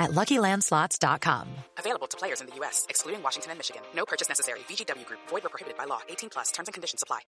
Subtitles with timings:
[0.00, 1.46] at LuckyLandSlots.com.
[1.78, 3.82] Available to players in the U.S., excluding Washington and Michigan.
[3.94, 4.60] No purchase necessary.
[4.60, 5.20] VGW Group.
[5.28, 6.00] Void were prohibited by law.
[6.08, 6.50] 18 plus.
[6.50, 7.20] Terms and conditions apply.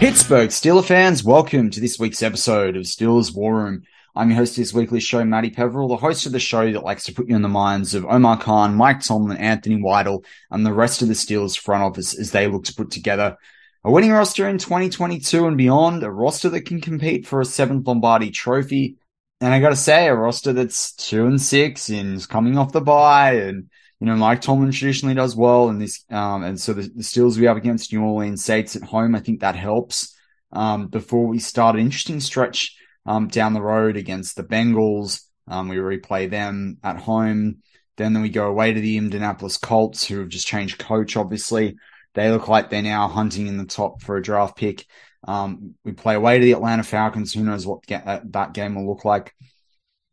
[0.00, 3.82] Pittsburgh Steeler fans, welcome to this week's episode of Steelers War Room.
[4.14, 6.84] I'm your host of this weekly show, Matty Peverell, the host of the show that
[6.84, 10.64] likes to put you in the minds of Omar Khan, Mike Tomlin, Anthony Weidl, and
[10.66, 13.36] the rest of the Steelers front office as they look to put together
[13.84, 17.86] a winning roster in 2022 and beyond, a roster that can compete for a seventh
[17.86, 18.96] Lombardi trophy.
[19.40, 22.72] And I got to say, a roster that's two and six and is coming off
[22.72, 23.70] the bye and
[24.00, 27.36] you know, Mike Tomlin traditionally does well, and this, um, and so the, the Steelers
[27.36, 30.16] we have against New Orleans Saints at home, I think that helps.
[30.52, 32.76] Um, before we start an interesting stretch,
[33.08, 37.62] um, down the road against the Bengals, um, we replay them at home.
[37.96, 41.76] Then, then we go away to the Indianapolis Colts, who have just changed coach, obviously.
[42.14, 44.86] They look like they're now hunting in the top for a draft pick.
[45.26, 47.32] Um, we play away to the Atlanta Falcons.
[47.32, 49.34] Who knows what that game will look like?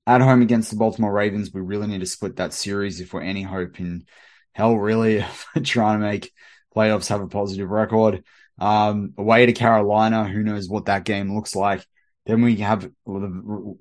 [0.08, 3.22] at home against the Baltimore Ravens, we really need to split that series if we're
[3.22, 4.06] any hope in
[4.54, 5.26] hell, really,
[5.64, 6.32] trying to make
[6.76, 8.24] playoffs have a positive record.
[8.60, 11.86] Um, away to Carolina, who knows what that game looks like.
[12.26, 12.92] Then we have the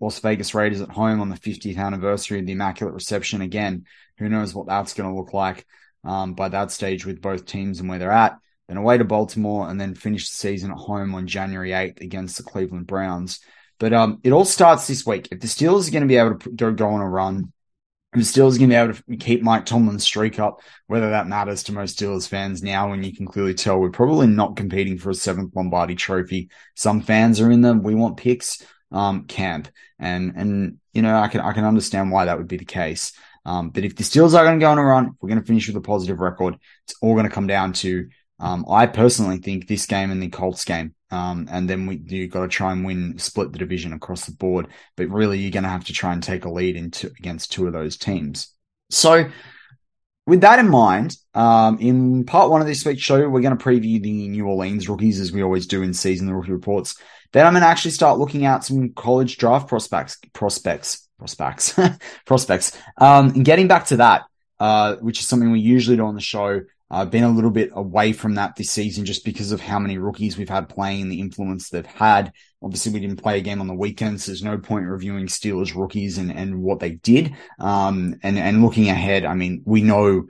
[0.01, 3.41] Las Vegas Raiders at home on the 50th anniversary of the Immaculate Reception.
[3.41, 3.87] Again,
[4.19, 5.67] who knows what that's going to look like
[6.05, 8.37] um, by that stage with both teams and where they're at.
[8.69, 12.37] Then away to Baltimore and then finish the season at home on January 8th against
[12.37, 13.41] the Cleveland Browns.
[13.79, 15.29] But um, it all starts this week.
[15.31, 17.53] If the Steelers are going to be able to go, go on a run,
[18.15, 21.27] the Steelers are going to be able to keep Mike Tomlin's streak up, whether that
[21.27, 24.99] matters to most Steelers fans now, when you can clearly tell we're probably not competing
[24.99, 26.49] for a seventh Lombardi trophy.
[26.75, 31.29] Some fans are in the we want picks um, camp, and and you know I
[31.29, 33.13] can I can understand why that would be the case.
[33.45, 35.47] Um, but if the Steelers are going to go on a run, we're going to
[35.47, 36.57] finish with a positive record.
[36.87, 38.09] It's all going to come down to
[38.45, 42.27] um, I personally think this game and the Colts game um, and then we you
[42.27, 44.67] got to try and win, split the division across the board.
[44.97, 47.67] But really, you're going to have to try and take a lead into against two
[47.67, 48.53] of those teams.
[48.91, 49.31] So,
[50.27, 53.65] with that in mind, um, in part one of this week's show, we're going to
[53.65, 56.97] preview the New Orleans rookies as we always do in season the rookie reports.
[57.33, 61.79] Then I'm going to actually start looking at some college draft prospects, prospects, prospects,
[62.27, 62.77] prospects.
[62.97, 64.23] Um, and getting back to that,
[64.59, 66.63] uh, which is something we usually do on the show.
[66.91, 69.99] I've been a little bit away from that this season just because of how many
[69.99, 72.33] rookies we've had playing and the influence they've had.
[72.63, 74.25] Obviously, we didn't play a game on the weekends.
[74.25, 77.35] So there's no point reviewing Steelers rookies and, and what they did.
[77.59, 80.27] Um, and, and looking ahead, I mean, we know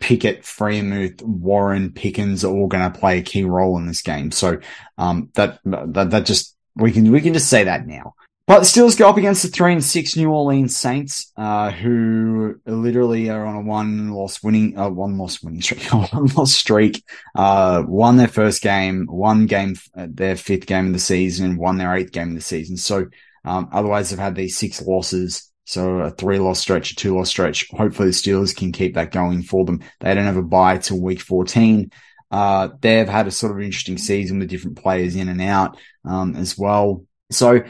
[0.00, 4.30] Pickett, Freiermuth, Warren, Pickens are all going to play a key role in this game.
[4.30, 4.58] So,
[4.98, 8.14] um, that, that, that just, we can, we can just say that now.
[8.46, 12.60] But the Steelers go up against the three and six New Orleans Saints, uh, who
[12.66, 17.04] literally are on a one loss winning, uh, one loss winning streak, one loss streak,
[17.36, 21.78] uh, won their first game, won game, uh, their fifth game of the season, won
[21.78, 22.76] their eighth game of the season.
[22.76, 23.06] So,
[23.44, 25.48] um, otherwise they've had these six losses.
[25.64, 27.68] So a three loss stretch, a two loss stretch.
[27.70, 29.80] Hopefully the Steelers can keep that going for them.
[30.00, 31.92] They don't have a bye till week 14.
[32.32, 36.34] Uh, they've had a sort of interesting season with different players in and out, um,
[36.34, 37.04] as well.
[37.30, 37.62] So,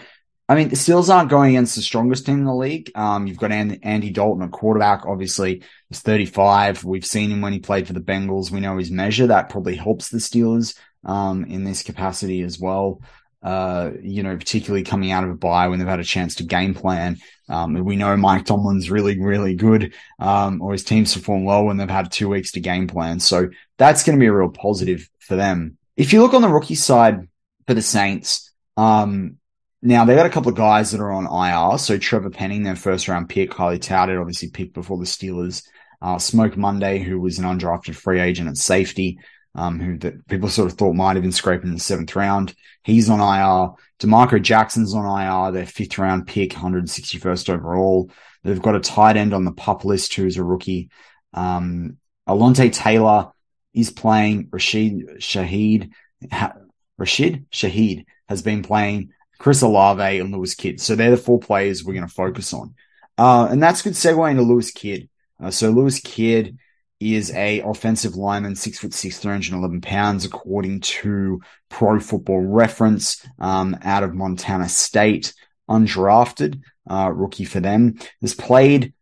[0.52, 2.90] I mean, the Steelers aren't going against the strongest team in the league.
[2.94, 6.84] Um, you've got Andy Dalton, a quarterback, obviously, he's 35.
[6.84, 8.50] We've seen him when he played for the Bengals.
[8.50, 9.28] We know his measure.
[9.28, 13.00] That probably helps the Steelers, um, in this capacity as well.
[13.42, 16.44] Uh, you know, particularly coming out of a bye when they've had a chance to
[16.44, 17.16] game plan.
[17.48, 21.78] Um, we know Mike Tomlin's really, really good, um, or his teams perform well when
[21.78, 23.20] they've had two weeks to game plan.
[23.20, 23.48] So
[23.78, 25.78] that's going to be a real positive for them.
[25.96, 27.26] If you look on the rookie side
[27.66, 29.38] for the Saints, um,
[29.82, 31.76] now they've got a couple of guys that are on IR.
[31.78, 35.66] So Trevor Penning, their first round pick, highly touted, obviously picked before the Steelers.
[36.00, 39.18] Uh, Smoke Monday, who was an undrafted free agent at safety,
[39.54, 42.54] um, who that people sort of thought might have been scraping in the seventh round.
[42.84, 43.74] He's on IR.
[43.98, 48.10] D'Marco Jackson's on IR, their fifth round pick, 161st overall.
[48.42, 50.90] They've got a tight end on the pup list who's a rookie.
[51.34, 51.98] Um,
[52.28, 53.30] Alontae Taylor
[53.74, 54.48] is playing.
[54.50, 55.90] Rashid Shaheed,
[56.30, 56.54] ha,
[56.98, 59.12] Rashid Shaheed has been playing.
[59.42, 60.80] Chris Olave and Lewis Kidd.
[60.80, 62.76] So they're the four players we're going to focus on.
[63.18, 65.08] Uh, and that's a good segue into Lewis Kidd.
[65.42, 66.58] Uh, so Lewis Kidd
[67.00, 73.76] is a offensive lineman, six foot six, 311 pounds, according to Pro Football Reference, um,
[73.82, 75.34] out of Montana State,
[75.68, 77.98] undrafted, uh, rookie for them.
[78.20, 78.94] Has played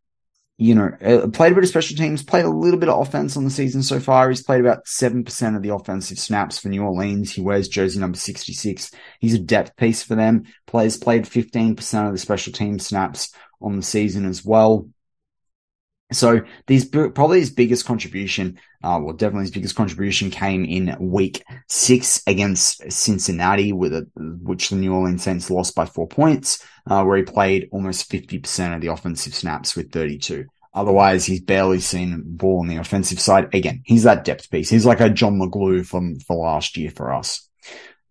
[0.60, 3.34] you know, uh, played a bit of special teams, played a little bit of offense
[3.34, 4.28] on the season so far.
[4.28, 7.32] He's played about 7% of the offensive snaps for New Orleans.
[7.32, 8.90] He wears jersey number 66.
[9.20, 10.44] He's a depth piece for them.
[10.66, 14.86] Players played 15% of the special team snaps on the season as well.
[16.12, 21.44] So these probably his biggest contribution, uh, well, definitely his biggest contribution came in week
[21.68, 27.04] six against Cincinnati, with a, which the New Orleans Saints lost by four points uh,
[27.04, 30.46] where he played almost 50% of the offensive snaps with 32.
[30.72, 33.52] Otherwise, he's barely seen ball on the offensive side.
[33.54, 34.70] Again, he's that depth piece.
[34.70, 37.48] He's like a John Leglue from for last year for us.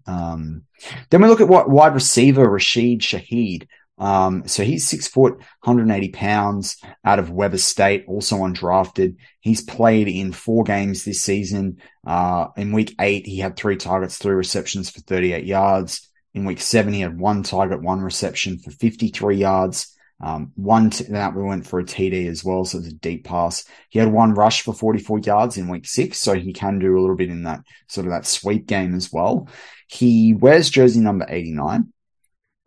[0.06, 0.64] Um,
[1.10, 3.68] then we look at what wide receiver Rashid Shaheed.
[4.00, 9.18] Um, so he's six foot, 180 pounds out of Weber State, also undrafted.
[9.42, 11.78] He's played in four games this season.
[12.08, 16.10] Uh, in week eight, he had three targets, three receptions for 38 yards.
[16.34, 19.96] In week seven, he had one target, one reception for 53 yards.
[20.22, 23.24] Um, one t- that we went for a TD as well, so it's a deep
[23.24, 23.64] pass.
[23.90, 27.00] He had one rush for 44 yards in week six, so he can do a
[27.00, 29.48] little bit in that sort of that sweep game as well.
[29.88, 31.94] He wears jersey number 89,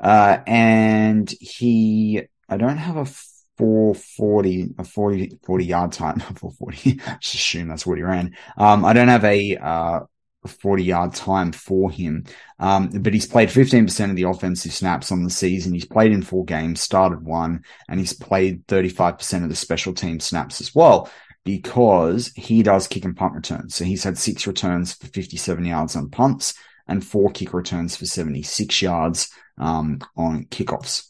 [0.03, 3.07] uh, and he, I don't have a
[3.59, 6.95] 440, a 40, 40 yard time, 440.
[7.21, 8.37] Just assume that's what he ran.
[8.57, 10.01] Um, I don't have a, uh,
[10.49, 12.25] 40 yard time for him.
[12.59, 15.73] Um, but he's played 15% of the offensive snaps on the season.
[15.73, 20.21] He's played in four games, started one, and he's played 35% of the special team
[20.21, 21.09] snaps as well
[21.45, 23.75] because he does kick and punt returns.
[23.75, 26.55] So he's had six returns for 57 yards on punts
[26.89, 31.09] and four kick returns for 76 yards um, on kickoffs.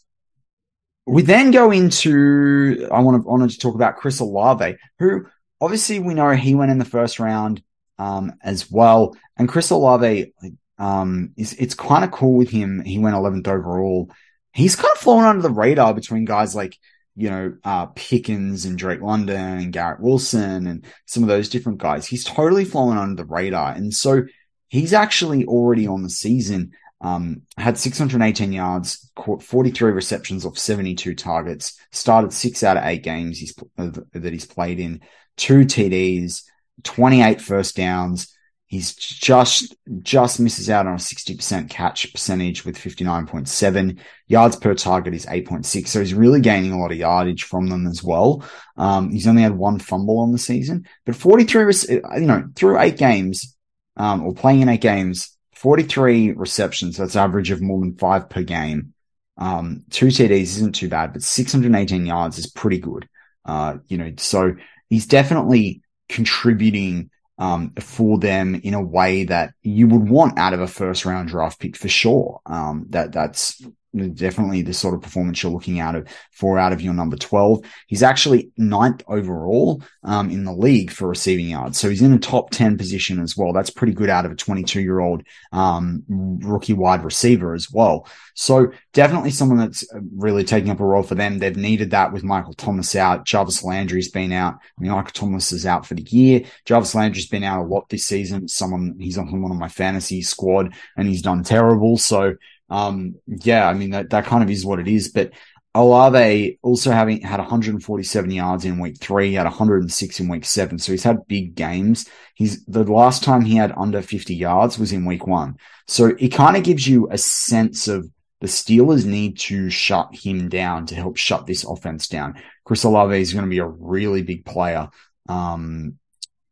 [1.05, 5.25] We then go into, I want to, wanted to talk about Chris Olave, who
[5.59, 7.61] obviously we know he went in the first round
[7.97, 9.15] um, as well.
[9.37, 10.33] And Chris Olave,
[10.77, 12.83] um, is, it's kind of cool with him.
[12.85, 14.11] He went 11th overall.
[14.53, 16.77] He's kind of flown under the radar between guys like,
[17.15, 21.77] you know, uh, Pickens and Drake London and Garrett Wilson and some of those different
[21.79, 22.07] guys.
[22.07, 23.71] He's totally flown under the radar.
[23.71, 24.23] And so
[24.67, 26.73] he's actually already on the season,
[27.03, 33.03] um, had 618 yards, caught 43 receptions off 72 targets, started six out of eight
[33.03, 35.01] games he's, uh, that he's played in,
[35.35, 36.43] two TDs,
[36.83, 38.33] 28 first downs.
[38.67, 45.13] He's just, just misses out on a 60% catch percentage with 59.7 yards per target
[45.13, 45.89] is 8.6.
[45.89, 48.45] So he's really gaining a lot of yardage from them as well.
[48.77, 52.97] Um, he's only had one fumble on the season, but 43, you know, through eight
[52.97, 53.55] games,
[53.97, 55.32] um, or playing in eight games,
[55.63, 56.97] 43 receptions.
[56.97, 58.93] That's average of more than five per game.
[59.37, 63.07] Um, two TDs isn't too bad, but 618 yards is pretty good.
[63.45, 64.55] Uh, you know, so
[64.89, 70.59] he's definitely contributing um, for them in a way that you would want out of
[70.59, 72.41] a first round draft pick for sure.
[72.45, 76.81] Um, that that's definitely the sort of performance you're looking out of for out of
[76.81, 77.63] your number 12.
[77.87, 81.79] He's actually ninth overall um, in the league for receiving yards.
[81.79, 83.53] So he's in a top 10 position as well.
[83.53, 88.07] That's pretty good out of a 22 year old um, rookie wide receiver as well.
[88.35, 89.85] So definitely someone that's
[90.15, 91.37] really taking up a role for them.
[91.37, 93.25] They've needed that with Michael Thomas out.
[93.25, 94.55] Jarvis Landry's been out.
[94.55, 96.41] I mean, Michael Thomas is out for the year.
[96.65, 98.47] Jarvis Landry's been out a lot this season.
[98.47, 101.97] Someone, he's on one of my fantasy squad and he's done terrible.
[101.97, 102.35] So,
[102.73, 105.09] um, yeah, I mean, that, that kind of is what it is.
[105.09, 105.31] But
[105.75, 110.79] Olave also having had 147 yards in week three, had 106 in week seven.
[110.79, 112.09] So he's had big games.
[112.33, 115.57] He's the last time he had under 50 yards was in week one.
[115.87, 118.09] So it kind of gives you a sense of
[118.41, 122.41] the Steelers need to shut him down to help shut this offense down.
[122.65, 124.89] Chris Olave is going to be a really big player.
[125.29, 125.99] Um,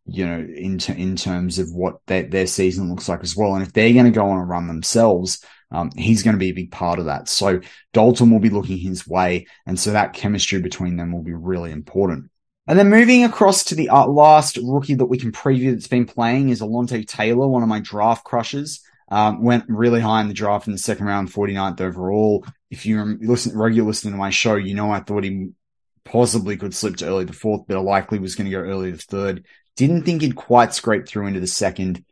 [0.05, 3.55] you know, in, in terms of what their, their season looks like as well.
[3.55, 6.49] And if they're going to go on a run themselves, um, he's going to be
[6.49, 7.29] a big part of that.
[7.29, 7.61] So
[7.93, 9.47] Dalton will be looking his way.
[9.65, 12.29] And so that chemistry between them will be really important.
[12.67, 16.05] And then moving across to the uh, last rookie that we can preview that's been
[16.05, 18.81] playing is Alontae Taylor, one of my draft crushes.
[19.09, 22.45] Um, went really high in the draft in the second round, 49th overall.
[22.69, 25.49] If you listen, regular listening to my show, you know I thought he
[26.05, 28.91] possibly could slip to early the fourth, but I likely was going to go early
[28.91, 29.45] the third.
[29.75, 32.03] Didn't think he'd quite scrape through into the second.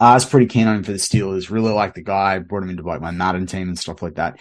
[0.00, 1.50] I was pretty keen on him for the Steelers.
[1.50, 2.38] Really like the guy.
[2.38, 4.38] Brought him into like my Madden team and stuff like that.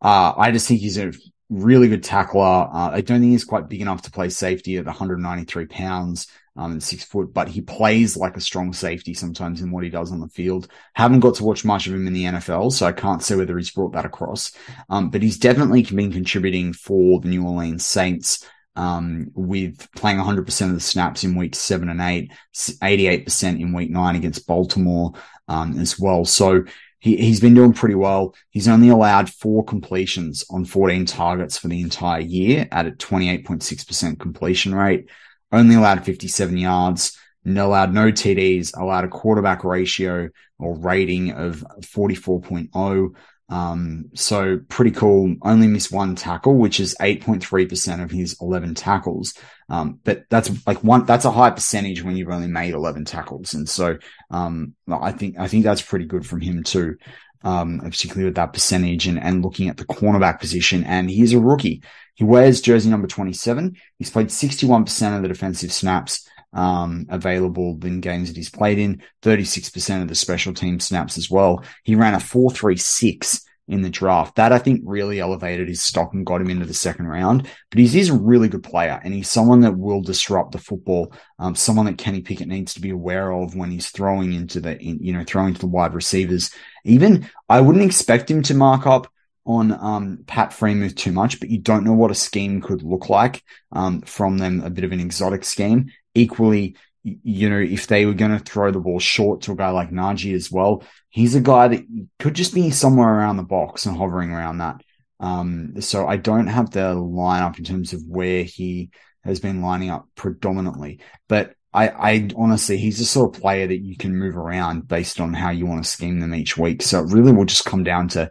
[0.00, 1.12] Uh, I just think he's a
[1.50, 2.42] really good tackler.
[2.42, 6.72] Uh, I don't think he's quite big enough to play safety at 193 pounds um,
[6.72, 10.12] and six foot, but he plays like a strong safety sometimes in what he does
[10.12, 10.68] on the field.
[10.92, 13.56] Haven't got to watch much of him in the NFL, so I can't say whether
[13.56, 14.52] he's brought that across.
[14.90, 18.44] Um, but he's definitely been contributing for the New Orleans Saints
[18.78, 23.90] um, with playing 100% of the snaps in week seven and eight, 88% in week
[23.90, 25.14] nine against Baltimore
[25.48, 26.24] um, as well.
[26.24, 26.62] So
[27.00, 28.36] he, he's been doing pretty well.
[28.50, 34.20] He's only allowed four completions on 14 targets for the entire year at a 28.6%
[34.20, 35.10] completion rate,
[35.50, 40.28] only allowed 57 yards, no allowed no TDs, allowed a quarterback ratio
[40.60, 43.10] or rating of 44.0.
[43.48, 45.34] Um, so pretty cool.
[45.42, 49.34] Only missed one tackle, which is 8.3% of his 11 tackles.
[49.70, 53.54] Um, but that's like one, that's a high percentage when you've only made 11 tackles.
[53.54, 53.98] And so,
[54.30, 56.96] um, I think, I think that's pretty good from him too.
[57.44, 60.82] Um, particularly with that percentage and, and looking at the cornerback position.
[60.82, 61.84] And he's a rookie.
[62.14, 63.76] He wears jersey number 27.
[63.96, 69.02] He's played 61% of the defensive snaps um, available in games that he's played in,
[69.22, 71.64] 36% of the special team snaps as well.
[71.84, 74.36] He ran a 436 in the draft.
[74.36, 77.46] That I think really elevated his stock and got him into the second round.
[77.70, 81.12] But he's, he's a really good player and he's someone that will disrupt the football.
[81.38, 84.82] Um, someone that Kenny Pickett needs to be aware of when he's throwing into the,
[84.82, 86.50] you know, throwing to the wide receivers.
[86.84, 89.12] Even I wouldn't expect him to mark up
[89.48, 93.08] on um, Pat Freiermuth too much, but you don't know what a scheme could look
[93.08, 95.90] like um, from them, a bit of an exotic scheme.
[96.14, 99.70] Equally, you know, if they were going to throw the ball short to a guy
[99.70, 101.84] like Najee as well, he's a guy that
[102.18, 104.82] could just be somewhere around the box and hovering around that.
[105.18, 108.90] Um, so I don't have the lineup in terms of where he
[109.24, 113.78] has been lining up predominantly, but I, I honestly, he's the sort of player that
[113.78, 116.82] you can move around based on how you want to scheme them each week.
[116.82, 118.30] So it really will just come down to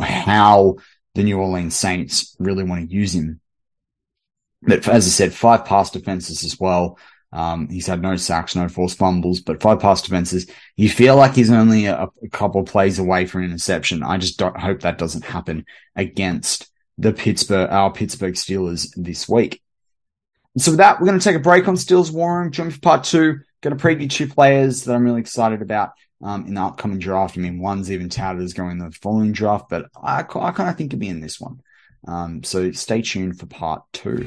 [0.00, 0.76] how
[1.14, 3.40] the New Orleans Saints really want to use him.
[4.62, 6.98] But as I said, five pass defenses as well.
[7.32, 10.48] Um, he's had no sacks, no forced fumbles, but five pass defenses.
[10.76, 14.02] You feel like he's only a, a couple plays away from interception.
[14.02, 19.60] I just don't hope that doesn't happen against the Pittsburgh, our Pittsburgh Steelers this week.
[20.58, 22.50] So with that, we're going to take a break on Steelers War Room.
[22.50, 23.40] Join me for part two.
[23.60, 27.36] Going to preview two players that I'm really excited about um, in the upcoming draft.
[27.36, 30.70] I mean, one's even touted as going in the following draft, but I, I kind
[30.70, 31.60] of think it'd be in this one.
[32.08, 34.26] Um, so stay tuned for part two.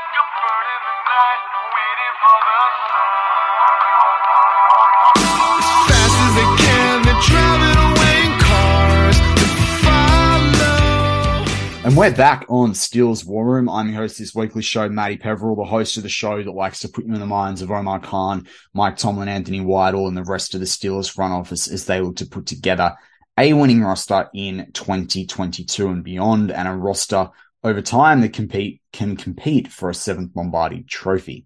[11.91, 13.67] And we're back on Steel's War Room.
[13.67, 16.79] I'm your host this weekly show, Matty Peverell, the host of the show that likes
[16.79, 20.23] to put you in the minds of Omar Khan, Mike Tomlin, Anthony Whitehall, and the
[20.23, 22.95] rest of the Steelers front office as they look to put together
[23.37, 27.29] a winning roster in 2022 and beyond, and a roster
[27.61, 31.45] over time that compete can compete for a seventh Lombardi trophy.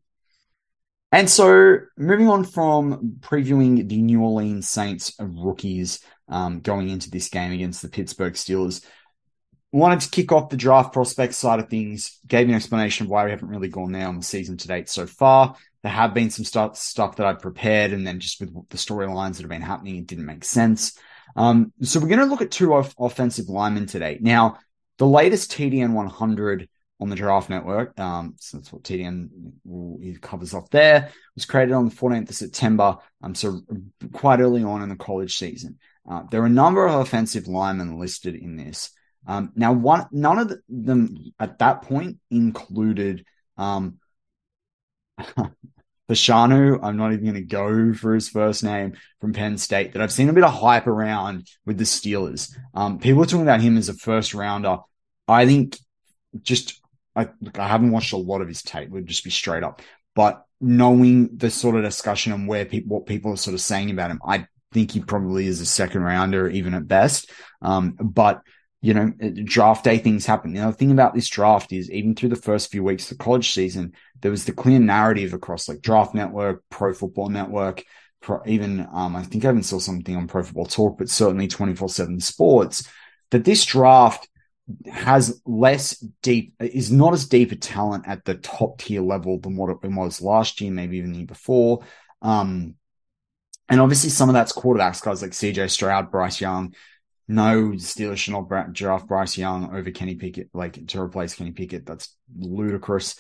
[1.12, 7.30] And so, moving on from previewing the New Orleans Saints rookies um, going into this
[7.30, 8.86] game against the Pittsburgh Steelers,
[9.76, 12.20] wanted to kick off the draft prospect side of things.
[12.28, 14.90] Gave an explanation of why we haven't really gone there on the season to date
[14.90, 15.56] so far.
[15.84, 19.36] There have been some stuff stuff that I prepared, and then just with the storylines
[19.36, 20.98] that have been happening, it didn't make sense.
[21.36, 24.18] Um, so we're going to look at two off- offensive linemen today.
[24.22, 24.60] Now,
[24.98, 26.70] the latest TDN 100
[27.02, 31.90] on the Draft Network, um, so that's what TDN covers off there, was created on
[31.90, 33.60] the 14th of September, um, so
[34.14, 35.78] quite early on in the college season.
[36.10, 38.92] Uh, there are a number of offensive linemen listed in this.
[39.28, 43.26] Um, now, one none of them at that point included
[43.58, 44.00] um.
[46.08, 49.94] I'm not even going to go for his first name from Penn State.
[49.94, 52.56] That I've seen a bit of hype around with the Steelers.
[52.76, 54.78] Um, people are talking about him as a first rounder.
[55.28, 55.80] I think
[56.44, 56.80] just
[57.16, 58.90] I look, I haven't watched a lot of his tape.
[58.90, 59.82] Would just be straight up,
[60.16, 64.12] but knowing the sort of discussion and where what people are sort of saying about
[64.12, 67.32] him, I think he probably is a second rounder, even at best.
[67.62, 68.42] Um, but
[68.82, 69.12] you know,
[69.44, 70.54] draft day things happen.
[70.54, 73.24] Now, the thing about this draft is even through the first few weeks of the
[73.24, 77.84] college season, there was the clear narrative across like Draft Network, Pro Football Network,
[78.22, 81.48] pro, even, um, I think I even saw something on Pro Football Talk, but certainly
[81.48, 82.88] 24 7 sports
[83.32, 84.28] that this draft
[84.92, 89.56] has less deep, is not as deep a talent at the top tier level than
[89.56, 91.84] what it was last year, maybe even the year before.
[92.22, 92.76] Um,
[93.70, 96.76] and obviously some of that's quarterbacks, guys like CJ Stroud, Bryce Young,
[97.28, 101.86] no Steelers should not draft Bryce Young over Kenny Pickett, like to replace Kenny Pickett.
[101.86, 103.16] That's ludicrous.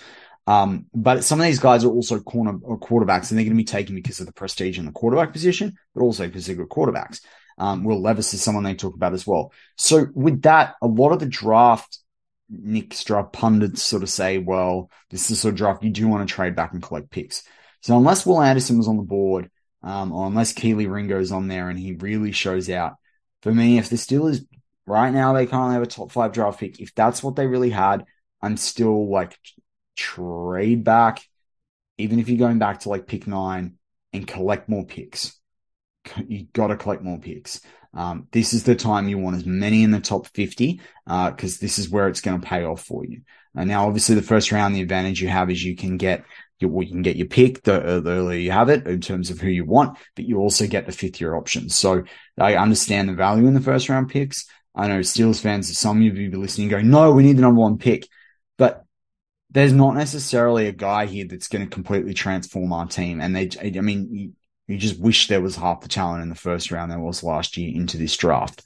[0.47, 3.63] Um, but some of these guys are also corner or quarterbacks, and they're going to
[3.63, 6.69] be taken because of the prestige in the quarterback position, but also because they're good
[6.69, 7.21] quarterbacks.
[7.57, 9.51] Um, Will Levis is someone they talk about as well.
[9.77, 11.99] So with that, a lot of the draft
[13.05, 16.27] draft pundits sort of say, well, this is the sort of draft you do want
[16.27, 17.43] to trade back and collect picks.
[17.81, 19.49] So unless Will Anderson was on the board,
[19.81, 22.93] um, or unless Kelee Ringo's on there and he really shows out,
[23.45, 24.43] for me, if the Steelers
[24.87, 27.69] right now they can't have a top five draft pick, if that's what they really
[27.69, 28.03] had,
[28.41, 29.37] I'm still like
[29.95, 31.21] trade back,
[31.99, 33.75] even if you're going back to like pick nine
[34.13, 35.39] and collect more picks.
[36.27, 37.61] You got to collect more picks.
[37.93, 41.61] Um, this is the time you want as many in the top 50 because uh,
[41.61, 43.21] this is where it's going to pay off for you.
[43.55, 46.25] And now, obviously, the first round, the advantage you have is you can get
[46.59, 49.29] you, well, you can get your pick the, the, earlier you have it in terms
[49.29, 51.69] of who you want, but you also get the fifth year option.
[51.69, 52.03] So
[52.39, 54.45] I understand the value in the first round picks.
[54.73, 57.61] I know Steelers fans, some of you be listening going, no, we need the number
[57.61, 58.07] one pick,
[58.57, 58.85] but
[59.51, 63.21] there's not necessarily a guy here that's going to completely transform our team.
[63.21, 64.33] And they, I mean, you,
[64.67, 67.55] you just wish there was half the talent in the first round there was last
[67.55, 68.63] year into this draft.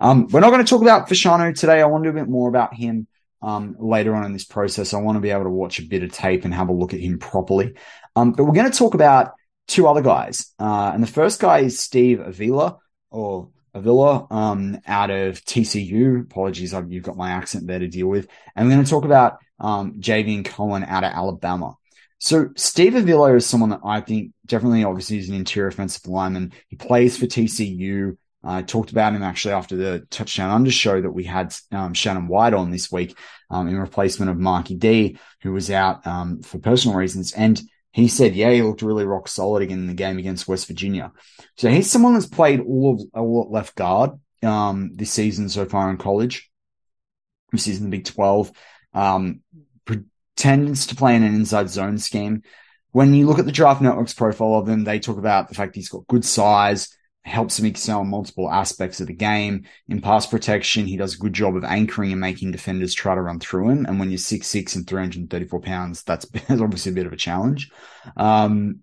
[0.00, 1.80] Um, we're not going to talk about Fashanu today.
[1.80, 3.06] I want to do a bit more about him
[3.42, 4.94] um, later on in this process.
[4.94, 6.94] I want to be able to watch a bit of tape and have a look
[6.94, 7.74] at him properly.
[8.14, 9.32] Um, but we're going to talk about
[9.68, 10.52] two other guys.
[10.58, 12.78] Uh, and the first guy is Steve Avila
[13.10, 16.22] or Avila um, out of TCU.
[16.22, 18.28] Apologies, I've, you've got my accent there to deal with.
[18.54, 21.76] And we're going to talk about um, Javion Cohen out of Alabama.
[22.18, 26.52] So Steve Avila is someone that I think definitely, obviously, is an interior offensive lineman.
[26.68, 28.16] He plays for TCU.
[28.44, 32.28] I talked about him actually after the touchdown under show that we had um, Shannon
[32.28, 33.16] White on this week
[33.50, 37.32] um, in replacement of Marky D, who was out um, for personal reasons.
[37.32, 37.60] And
[37.92, 41.12] he said, yeah, he looked really rock solid again in the game against West Virginia.
[41.56, 45.90] So he's someone that's played all of all left guard um, this season so far
[45.90, 46.50] in college.
[47.52, 48.50] This season, the Big 12.
[48.94, 49.42] Um,
[50.36, 52.42] tends to play in an inside zone scheme.
[52.90, 55.76] When you look at the draft network's profile of him, they talk about the fact
[55.76, 56.88] he's got good size,
[57.24, 59.64] helps him excel in multiple aspects of the game.
[59.88, 63.22] In pass protection, he does a good job of anchoring and making defenders try to
[63.22, 63.86] run through him.
[63.86, 67.70] And when you're six six and 334 pounds, that's, obviously a bit of a challenge.
[68.16, 68.80] Um,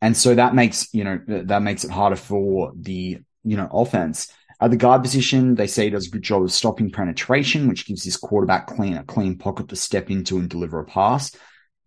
[0.00, 4.32] and so that makes, you know, that makes it harder for the, you know, offense.
[4.60, 7.84] At the guard position, they say he does a good job of stopping penetration, which
[7.84, 11.34] gives his quarterback clean a clean pocket to step into and deliver a pass.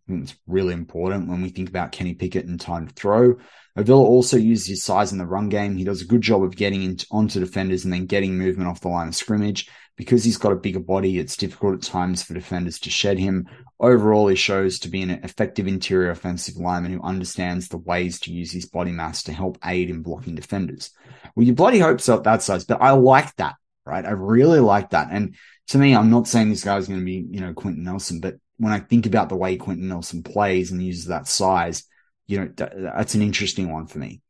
[0.08, 3.38] It's really important when we think about Kenny Pickett and time to throw.
[3.76, 5.76] Avila also uses his size in the run game.
[5.76, 8.82] He does a good job of getting into, onto defenders and then getting movement off
[8.82, 9.70] the line of scrimmage.
[9.98, 13.48] Because he's got a bigger body, it's difficult at times for defenders to shed him.
[13.80, 18.34] Overall, he shows to be an effective interior offensive lineman who understands the ways to
[18.34, 20.92] use his body mass to help aid in blocking defenders.
[21.36, 24.06] Well, you bloody hope so at that size, but I like that, right?
[24.06, 25.08] I really like that.
[25.12, 25.36] And
[25.68, 28.36] to me, I'm not saying this guy's going to be, you know, Quenton Nelson, but
[28.58, 31.84] when I think about the way Quenton Nelson plays and uses that size,
[32.28, 34.22] you know, that's an interesting one for me.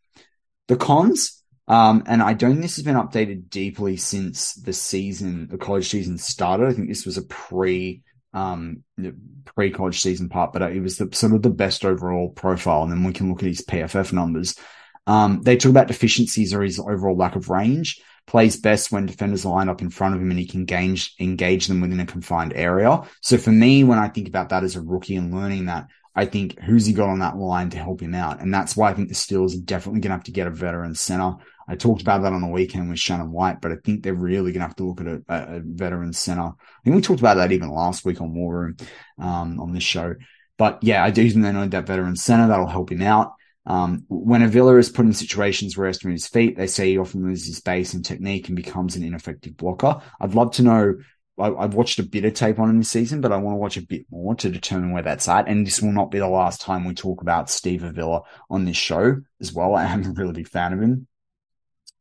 [0.67, 5.47] The cons, um, and I don't think this has been updated deeply since the season,
[5.47, 6.67] the college season started.
[6.67, 8.01] I think this was a pre,
[8.33, 8.83] um,
[9.45, 12.83] pre college season part, but it was the, sort of the best overall profile.
[12.83, 14.57] And then we can look at his PFF numbers.
[15.07, 18.01] Um, they talk about deficiencies or his overall lack of range.
[18.27, 21.67] Plays best when defenders line up in front of him and he can engage, engage
[21.67, 23.03] them within a confined area.
[23.21, 26.25] So for me, when I think about that as a rookie and learning that, I
[26.25, 28.41] think who's he got on that line to help him out?
[28.41, 30.51] And that's why I think the Steelers are definitely going to have to get a
[30.51, 31.35] veteran center.
[31.67, 34.51] I talked about that on the weekend with Shannon White, but I think they're really
[34.51, 36.43] going to have to look at a, a, veteran center.
[36.43, 38.77] I think we talked about that even last week on War Room,
[39.17, 40.15] um, on this show.
[40.57, 42.47] But yeah, I do think they need that veteran center.
[42.47, 43.33] That'll help him out.
[43.65, 46.67] Um, when Avila is put in situations where he has to move his feet, they
[46.67, 50.01] say he often loses his base and technique and becomes an ineffective blocker.
[50.19, 50.95] I'd love to know
[51.37, 53.59] I, have watched a bit of tape on him this season, but I want to
[53.59, 55.47] watch a bit more to determine where that's at.
[55.47, 58.77] And this will not be the last time we talk about Steve Avila on this
[58.77, 59.75] show as well.
[59.75, 61.07] I am a really big fan of him.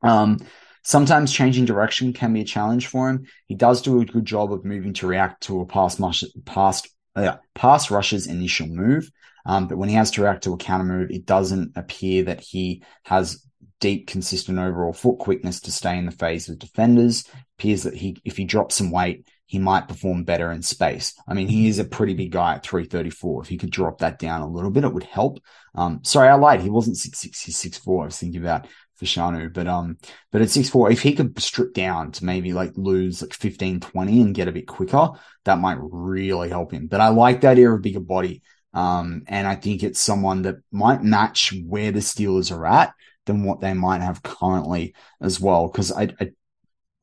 [0.02, 0.46] Um,
[0.84, 3.26] sometimes changing direction can be a challenge for him.
[3.46, 6.00] He does do a good job of moving to react to a pass,
[6.44, 9.10] pass, uh, pass rusher's initial move.
[9.46, 12.40] Um, but when he has to react to a counter move, it doesn't appear that
[12.40, 13.44] he has
[13.80, 17.28] deep, consistent overall foot quickness to stay in the phase of defenders.
[17.58, 21.14] Appears that he, if he drops some weight, he might perform better in space.
[21.28, 23.42] I mean, he is a pretty big guy at 334.
[23.42, 25.38] If he could drop that down a little bit, it would help.
[25.74, 26.62] Um, sorry, I lied.
[26.62, 28.02] He wasn't 6'6, he's 6'4.
[28.02, 28.66] I was thinking about
[29.00, 29.98] Fashanu, but, um,
[30.30, 34.20] but at 6'4, if he could strip down to maybe like lose like 15, 20
[34.20, 35.10] and get a bit quicker,
[35.44, 36.86] that might really help him.
[36.86, 38.42] But I like that idea of bigger body.
[38.72, 42.92] Um, and I think it's someone that might match where the Steelers are at
[43.26, 45.68] than what they might have currently as well.
[45.68, 46.32] Because I, I,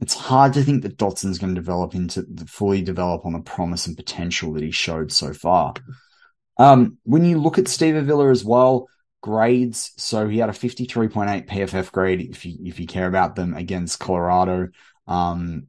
[0.01, 3.87] it's hard to think that Dotson's going to develop into fully develop on the promise
[3.87, 5.73] and potential that he showed so far.
[6.57, 8.87] Um, when you look at Steve Avila as well,
[9.21, 9.91] grades.
[9.97, 13.99] So he had a 53.8 PFF grade if you, if you care about them against
[13.99, 14.69] Colorado.
[15.07, 15.67] Um,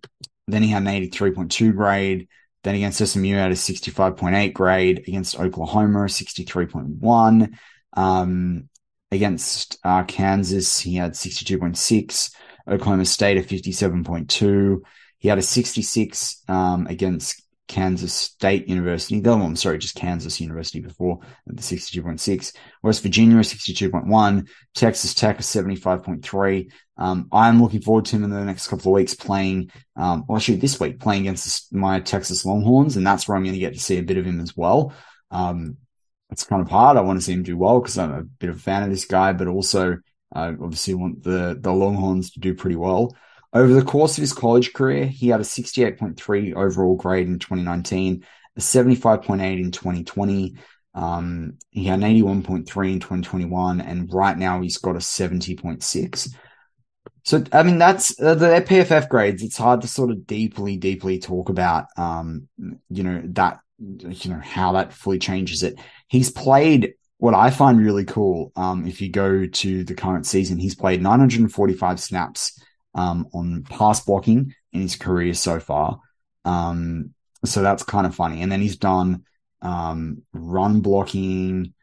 [0.49, 2.29] then he had an 83.2 grade.
[2.65, 5.05] Then against SMU had a 65.8 grade.
[5.07, 7.55] Against Oklahoma, 63.1.
[7.95, 8.69] Um,
[9.11, 12.35] against uh, Kansas, he had 62.6.
[12.69, 14.81] Oklahoma State, a 57.2.
[15.19, 17.42] He had a 66 um, against
[17.73, 19.19] Kansas State University.
[19.19, 22.55] No, I'm sorry, just Kansas University before the 62.6.
[22.83, 24.47] West Virginia, a 62.1.
[24.75, 26.71] Texas Tech, is 75.3.
[26.99, 30.37] Um, I'm looking forward to him in the next couple of weeks playing, um, well,
[30.37, 33.73] actually this week, playing against my Texas Longhorns, and that's where I'm going to get
[33.73, 34.93] to see a bit of him as well.
[35.31, 35.79] Um,
[36.31, 36.99] it's kind of hard.
[36.99, 38.91] I want to see him do well because I'm a bit of a fan of
[38.91, 39.97] this guy, but also
[40.31, 43.17] I obviously want the the Longhorns to do pretty well.
[43.53, 48.25] Over the course of his college career, he had a 68.3 overall grade in 2019,
[48.57, 50.57] a 75.8 in 2020.
[50.95, 52.65] Um, he had an 81.3 in
[53.01, 56.35] 2021, and right now he's got a 70.6.
[57.25, 59.43] So, I mean, that's uh, the PFF grades.
[59.43, 62.49] It's hard to sort of deeply, deeply talk about, um,
[62.91, 65.79] you know, that, you know, how that fully changes it.
[66.09, 68.51] He's played what I find really cool.
[68.57, 72.61] Um, if you go to the current season, he's played 945 snaps,
[72.95, 76.01] um, on pass blocking in his career so far.
[76.45, 78.43] Um, so that's kind of funny.
[78.43, 79.25] And then he's done,
[79.61, 81.75] um, run blocking.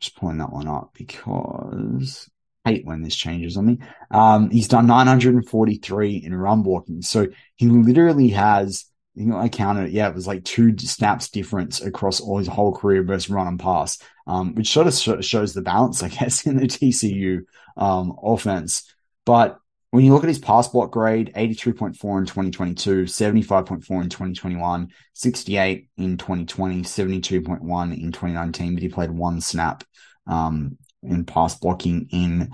[0.00, 2.30] Just pulling that one up because
[2.64, 3.78] I hate when this changes on me.
[4.10, 7.02] Um, he's done 943 in run blocking.
[7.02, 9.92] So he literally has you know, I counted it.
[9.92, 13.60] Yeah, it was like two snaps difference across all his whole career versus run and
[13.60, 17.42] pass, um, which sort of sh- shows the balance, I guess, in the TCU
[17.76, 18.92] um, offense.
[19.26, 19.58] But
[19.90, 25.88] when you look at his pass block grade, 83.4 in 2022, 75.4 in 2021, 68
[25.96, 29.82] in 2020, 72.1 in 2019, but he played one snap
[30.26, 32.52] um, in pass blocking in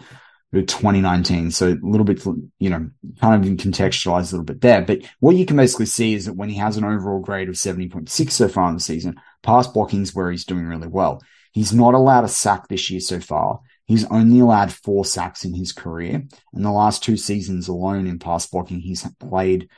[0.53, 1.51] 2019.
[1.51, 2.25] So a little bit,
[2.59, 2.89] you know,
[3.21, 4.83] kind of contextualize a little bit there.
[4.83, 7.57] But what you can basically see is that when he has an overall grade of
[7.57, 11.23] 70.6 so far in the season, pass blocking is where he's doing really well.
[11.53, 13.61] He's not allowed a sack this year so far.
[13.87, 16.25] He's only allowed four sacks in his career.
[16.53, 19.69] In the last two seasons alone in pass blocking, he's played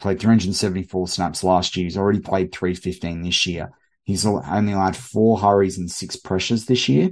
[0.00, 1.84] played 374 snaps last year.
[1.84, 3.70] He's already played 315 this year.
[4.02, 7.10] He's only allowed four hurries and six pressures this year.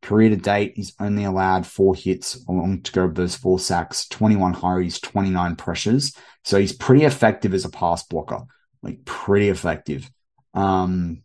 [0.00, 4.08] Career to date, he's only allowed four hits along to go with those four sacks,
[4.08, 6.16] 21 hurries, 29 pressures.
[6.44, 8.40] So he's pretty effective as a pass blocker,
[8.82, 10.10] like pretty effective.
[10.54, 11.22] Um,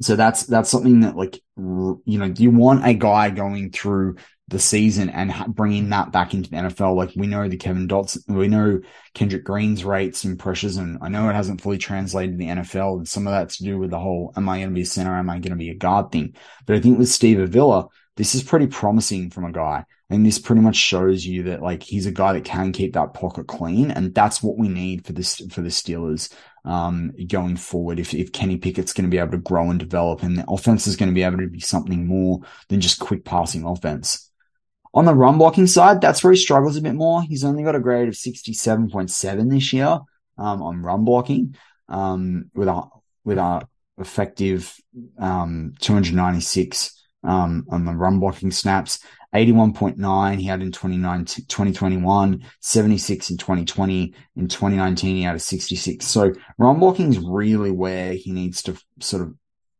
[0.00, 4.16] so that's that's something that like you know, you want a guy going through
[4.48, 6.96] the season and bringing that back into the NFL?
[6.96, 8.80] Like we know the Kevin Dots, we know
[9.14, 12.98] Kendrick Green's rates and pressures, and I know it hasn't fully translated to the NFL,
[12.98, 14.86] and some of that's to do with the whole "Am I going to be a
[14.86, 15.16] center?
[15.16, 16.34] Am I going to be a guard?" thing.
[16.66, 19.84] But I think with Steve Avila, this is pretty promising from a guy.
[20.10, 23.14] And this pretty much shows you that like he's a guy that can keep that
[23.14, 26.32] pocket clean, and that's what we need for this for the Steelers
[26.64, 27.98] um, going forward.
[27.98, 30.86] If if Kenny Pickett's going to be able to grow and develop, and the offense
[30.86, 34.30] is going to be able to be something more than just quick passing offense.
[34.92, 37.22] On the run blocking side, that's where he struggles a bit more.
[37.22, 39.98] He's only got a grade of sixty seven point seven this year
[40.36, 41.56] um, on run blocking,
[41.88, 42.82] um, with a
[43.24, 43.66] with a
[43.98, 44.76] effective
[45.18, 49.00] um, two hundred ninety six um, on the run blocking snaps.
[49.34, 54.14] 81.9 he had in 2021, 76 in 2020.
[54.36, 56.06] In 2019, he had a 66.
[56.06, 59.34] So run blocking is really where he needs to sort of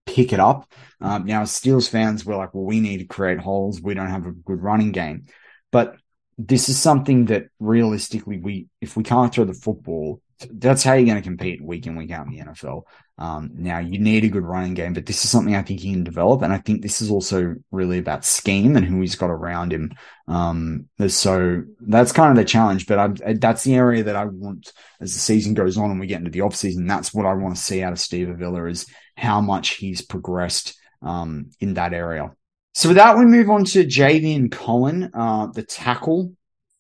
[0.07, 0.73] pick it up.
[1.01, 3.81] Um, now, Steelers fans were like, well, we need to create holes.
[3.81, 5.27] We don't have a good running game.
[5.71, 5.97] But
[6.37, 11.07] this is something that realistically, we, if we can't throw the football, that's how you're
[11.07, 12.83] going to compete week in, week out in the NFL.
[13.17, 15.93] Um, now you need a good running game, but this is something I think he
[15.93, 16.43] can develop.
[16.43, 19.93] And I think this is also really about scheme and who he's got around him.
[20.27, 24.73] Um, so that's kind of the challenge, but I, that's the area that I want
[25.01, 26.87] as the season goes on and we get into the off season.
[26.87, 30.77] That's what I want to see out of Steve Avila is how much he's progressed,
[31.01, 32.33] um, in that area.
[32.73, 36.33] So with that, we move on to Javion Cohen, uh, the tackle,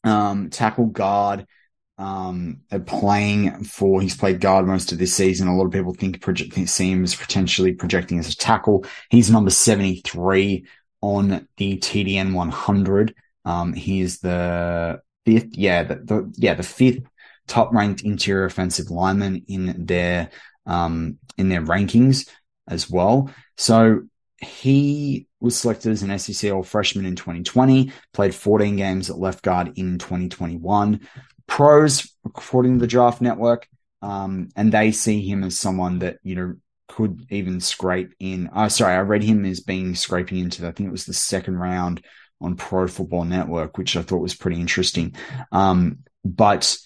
[0.02, 1.46] um, tackle guard
[1.96, 5.48] um, playing for, he's played guard most of this season.
[5.48, 8.84] A lot of people think, project, potentially projecting as a tackle.
[9.10, 10.66] He's number 73
[11.00, 13.14] on the TDN 100.
[13.44, 17.04] Um, he is the fifth, yeah, the, the, yeah, the fifth
[17.46, 20.30] top ranked interior offensive lineman in their,
[20.66, 22.28] um, in their rankings
[22.66, 23.30] as well.
[23.56, 24.02] So
[24.38, 29.42] he was selected as an SEC All Freshman in 2020, played 14 games at left
[29.42, 31.00] guard in 2021
[31.46, 33.68] pros, according to the Draft Network,
[34.02, 36.54] um, and they see him as someone that you know
[36.88, 38.50] could even scrape in.
[38.54, 40.66] Oh, sorry, I read him as being scraping into.
[40.66, 42.04] I think it was the second round
[42.40, 45.14] on Pro Football Network, which I thought was pretty interesting.
[45.50, 46.76] Um, but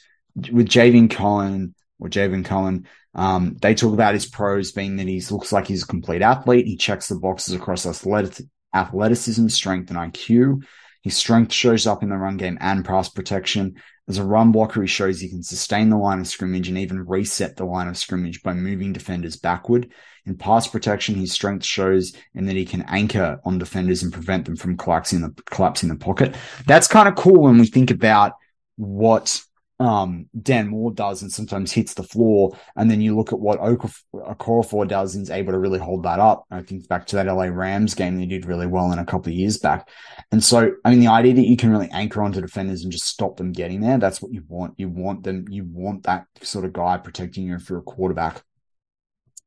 [0.52, 5.20] with Javion Cohen or Javion Cohen, um, they talk about his pros being that he
[5.30, 6.66] looks like he's a complete athlete.
[6.66, 10.64] He checks the boxes across athletic, athleticism, strength, and IQ.
[11.08, 13.76] His strength shows up in the run game and pass protection.
[14.08, 17.06] As a run blocker, he shows he can sustain the line of scrimmage and even
[17.06, 19.90] reset the line of scrimmage by moving defenders backward.
[20.26, 24.44] In pass protection, his strength shows in that he can anchor on defenders and prevent
[24.44, 26.36] them from collapsing the collapsing the pocket.
[26.66, 28.34] That's kind of cool when we think about
[28.76, 29.42] what
[29.80, 32.56] um, Dan Moore does and sometimes hits the floor.
[32.76, 36.18] And then you look at what Okorafor does and is able to really hold that
[36.18, 36.44] up.
[36.50, 39.30] I think back to that LA Rams game they did really well in a couple
[39.30, 39.88] of years back.
[40.32, 43.06] And so, I mean, the idea that you can really anchor onto defenders and just
[43.06, 44.74] stop them getting there, that's what you want.
[44.78, 48.42] You want them, you want that sort of guy protecting you if you're a quarterback.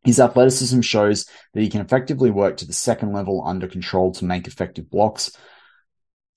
[0.04, 4.26] His athleticism shows that he can effectively work to the second level under control to
[4.26, 5.32] make effective blocks.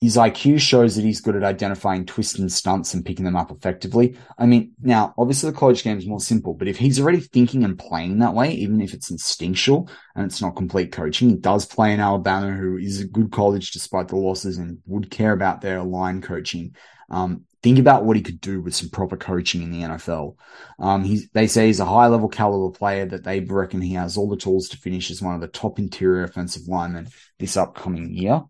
[0.04, 3.50] His IQ shows that he's good at identifying twists and stunts and picking them up
[3.50, 4.18] effectively.
[4.36, 7.64] I mean, now, obviously the college game is more simple, but if he's already thinking
[7.64, 11.64] and playing that way, even if it's instinctual and it's not complete coaching, he does
[11.64, 15.62] play in Alabama, who is a good college despite the losses and would care about
[15.62, 16.76] their line coaching.
[17.08, 20.36] Um, think about what he could do with some proper coaching in the NFL.
[20.78, 24.28] Um, they say he's a high level caliber player that they reckon he has all
[24.28, 28.42] the tools to finish as one of the top interior offensive linemen this upcoming year.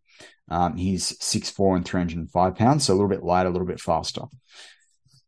[0.48, 4.22] Um, he's 6'4 and 305 pounds, so a little bit lighter, a little bit faster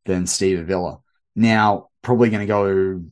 [0.05, 0.99] than Steve Avila.
[1.35, 3.03] Now, probably going to go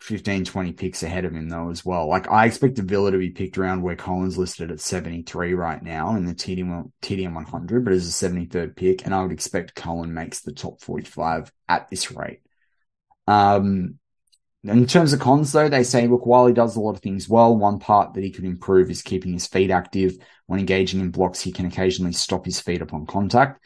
[0.00, 2.08] 15, 20 picks ahead of him, though, as well.
[2.08, 6.16] Like, I expect Avila to be picked around where Collins listed at 73 right now
[6.16, 10.12] in the TDM, TDM 100, but as a 73rd pick, and I would expect Cohen
[10.12, 12.40] makes the top 45 at this rate.
[13.26, 13.98] Um,
[14.64, 17.28] in terms of cons, though, they say, look, while he does a lot of things
[17.28, 20.16] well, one part that he could improve is keeping his feet active.
[20.46, 23.62] When engaging in blocks, he can occasionally stop his feet upon contact.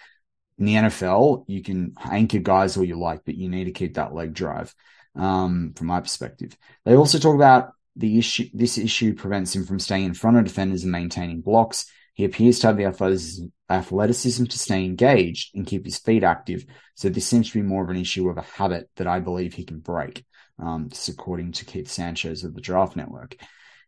[0.59, 3.95] In the NFL, you can anchor guys all you like, but you need to keep
[3.95, 4.75] that leg drive.
[5.15, 8.49] Um, from my perspective, they also talk about the issue.
[8.55, 11.87] This issue prevents him from staying in front of defenders and maintaining blocks.
[12.15, 16.65] He appears to have the athleticism, athleticism to stay engaged and keep his feet active.
[16.95, 19.53] So this seems to be more of an issue of a habit that I believe
[19.53, 20.25] he can break.
[20.59, 23.37] Um, this according to Keith Sanchez of the Draft Network.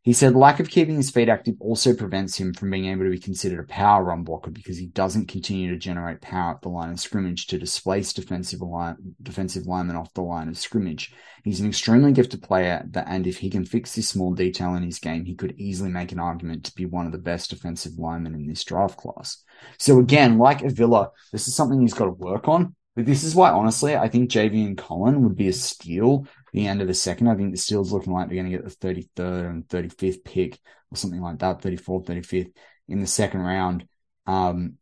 [0.02, 3.10] He said lack of keeping his feet active also prevents him from being able to
[3.10, 6.70] be considered a power run blocker because he doesn't continue to generate power at the
[6.70, 11.12] line of scrimmage to displace defensive line, defensive linemen off the line of scrimmage.
[11.44, 14.82] He's an extremely gifted player that, and if he can fix this small detail in
[14.82, 17.98] his game, he could easily make an argument to be one of the best defensive
[17.98, 19.42] linemen in this draft class.
[19.78, 22.74] So again, like Avila, this is something he's got to work on.
[22.98, 26.80] But this is why, honestly, I think Javion Cohen would be a steal the end
[26.80, 27.28] of the second.
[27.28, 30.58] I think the Steelers looking like they're going to get the 33rd and 35th pick
[30.90, 32.52] or something like that, 34th, 35th
[32.88, 33.86] in the second round.
[34.26, 34.74] Um,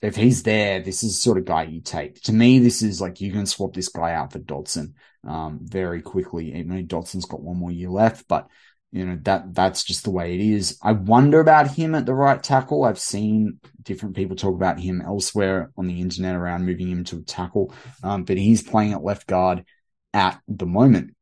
[0.00, 2.20] if he's there, this is the sort of guy you take.
[2.22, 4.94] To me, this is like you can swap this guy out for Dotson
[5.26, 6.54] um, very quickly.
[6.54, 8.48] Even though Dotson's got one more year left, but
[8.90, 10.78] you know that that's just the way it is.
[10.82, 12.84] I wonder about him at the right tackle.
[12.84, 17.18] I've seen different people talk about him elsewhere on the internet around moving him to
[17.18, 17.72] a tackle,
[18.02, 19.64] um, but he's playing at left guard
[20.12, 21.14] at the moment.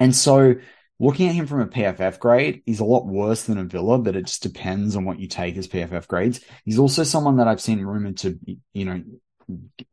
[0.00, 0.56] And so,
[1.00, 4.26] looking at him from a PFF grade, he's a lot worse than Avila, but it
[4.26, 6.40] just depends on what you take as PFF grades.
[6.64, 8.38] He's also someone that I've seen rumored to,
[8.72, 9.02] you know,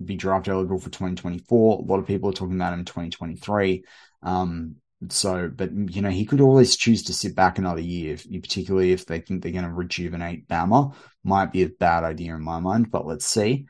[0.03, 1.79] be draft eligible for 2024.
[1.79, 3.83] A lot of people are talking about him in 2023.
[4.23, 4.75] Um,
[5.09, 8.91] so, but you know, he could always choose to sit back another year, if, particularly
[8.91, 10.93] if they think they're going to rejuvenate Bama.
[11.23, 13.67] Might be a bad idea in my mind, but let's see.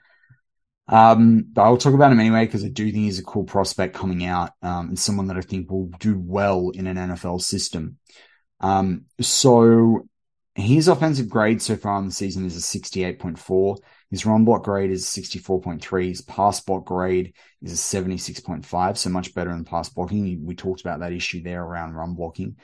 [0.87, 3.95] Um, but I'll talk about him anyway because I do think he's a cool prospect
[3.95, 7.97] coming out um, and someone that I think will do well in an NFL system.
[8.59, 10.07] Um, so
[10.55, 13.77] his offensive grade so far in the season is a 68.4.
[14.09, 16.07] His run block grade is 64.3.
[16.07, 20.45] His pass block grade is a 76.5, so much better than pass blocking.
[20.45, 22.55] We talked about that issue there around run blocking.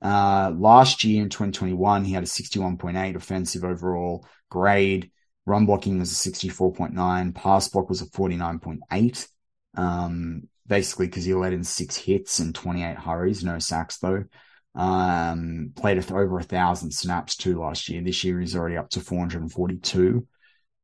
[0.00, 5.10] Uh, last year in 2021, he had a 61.8 offensive overall grade.
[5.48, 7.34] Run blocking was a 64.9.
[7.34, 9.28] Pass block was a 49.8.
[9.74, 14.24] Um, basically because he led in six hits and 28 hurries, no sacks though.
[14.74, 18.02] Um, played over a thousand snaps too last year.
[18.02, 20.26] This year he's already up to 442.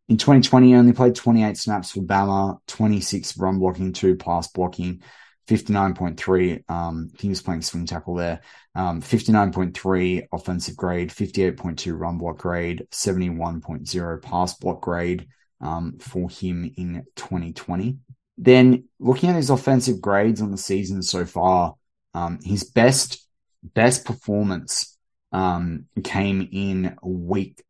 [0.08, 5.02] In 2020, he only played 28 snaps for Bama, 26 run blocking, two pass blocking,
[5.48, 6.70] 59.3.
[6.70, 8.40] Um, he was playing swing tackle there.
[8.74, 15.28] Um, 59.3 offensive grade, 58.2 run block grade, 71.0 pass block grade
[15.60, 17.98] um, for him in 2020.
[18.36, 21.74] Then looking at his offensive grades on the season so far,
[22.14, 23.26] um, his best
[23.62, 24.96] best performance
[25.32, 27.62] um, came in week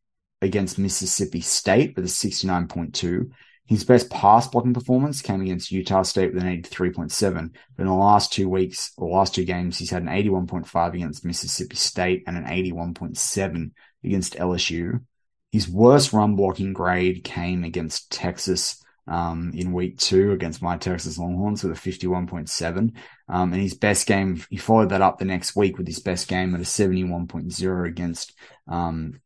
[0.43, 3.31] against Mississippi State with a 69.2.
[3.67, 7.51] His best pass blocking performance came against Utah State with an 83.7.
[7.77, 11.25] But in the last two weeks or last two games, he's had an 81.5 against
[11.25, 13.71] Mississippi State and an 81.7
[14.05, 15.01] against LSU.
[15.51, 21.19] His worst run blocking grade came against Texas um, in week two against my Texas
[21.19, 22.93] Longhorns with a 51.7.
[23.29, 26.29] Um, and his best game, he followed that up the next week with his best
[26.29, 28.35] game at a 71.0 against
[28.69, 29.21] um,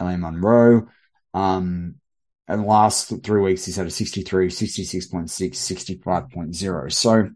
[0.00, 0.88] LA Monroe.
[1.34, 1.96] Um,
[2.48, 6.92] and last three weeks, he's had a 63, 66.6, 65.0.
[6.92, 7.30] So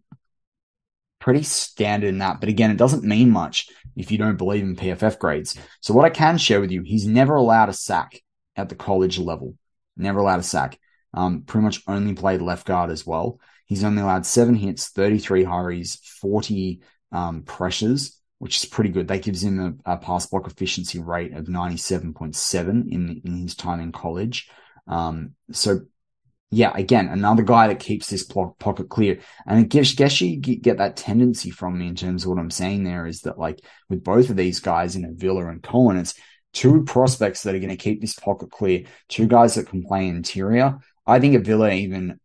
[1.18, 2.40] pretty standard in that.
[2.40, 5.56] But again, it doesn't mean much if you don't believe in PFF grades.
[5.80, 8.20] So what I can share with you, he's never allowed a sack
[8.56, 9.56] at the college level.
[9.96, 10.78] Never allowed a sack.
[11.12, 13.40] Um, pretty much only played left guard as well.
[13.66, 19.08] He's only allowed seven hits, 33 hurries, 40 um, pressures, which is pretty good.
[19.08, 23.80] That gives him a, a pass block efficiency rate of 97.7 in, in his time
[23.80, 24.48] in college.
[24.86, 25.80] Um, so
[26.52, 29.20] yeah, again, another guy that keeps this pocket clear.
[29.46, 32.50] And I guess, guess you get that tendency from me in terms of what I'm
[32.50, 36.14] saying there is that like with both of these guys in Avila and Cohen, it's
[36.52, 40.08] two prospects that are going to keep this pocket clear, two guys that can play
[40.08, 40.78] interior.
[41.06, 42.18] I think Avila even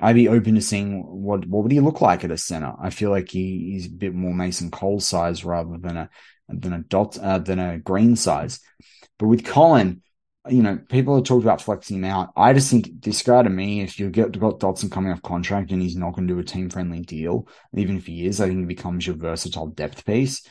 [0.00, 2.72] I'd be open to seeing what what would he look like at a center.
[2.80, 6.10] I feel like he, he's a bit more Mason Cole size rather than a
[6.48, 8.60] than a dot uh, than a green size.
[9.18, 10.02] But with Cohen,
[10.48, 12.30] you know, people have talked about flexing out.
[12.36, 15.82] I just think this guy to me, if you've got, Dotson coming off contract and
[15.82, 18.60] he's not going to do a team friendly deal, even if he is, I think
[18.60, 20.46] he becomes your versatile depth piece.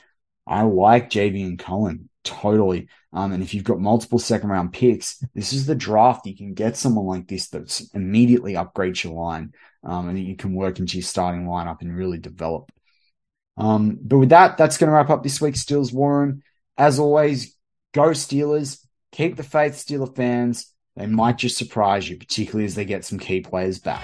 [0.45, 2.87] I like Javion Cohen totally.
[3.13, 6.25] Um, and if you've got multiple second round picks, this is the draft.
[6.27, 10.53] You can get someone like this that immediately upgrades your line, um, and you can
[10.53, 12.71] work into your starting lineup and really develop.
[13.57, 16.43] Um, but with that, that's going to wrap up this week's Steelers War Room.
[16.77, 17.55] As always,
[17.93, 18.85] go Steelers.
[19.11, 20.73] Keep the faith, Steeler fans.
[20.95, 24.03] They might just surprise you, particularly as they get some key players back.